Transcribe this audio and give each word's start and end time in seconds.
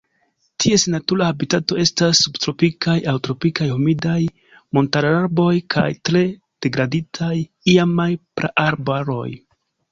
Ties 0.63 0.83
natura 0.93 1.25
habitato 1.31 1.77
estas 1.83 2.21
subtropikaj 2.27 2.95
aŭ 3.11 3.13
tropikaj 3.27 3.69
humidaj 3.75 4.17
montararbaroj 4.79 5.53
kaj 5.77 5.87
tre 6.11 6.27
degraditaj 6.67 7.33
iamaj 7.79 8.13
praarbaroj. 8.41 9.31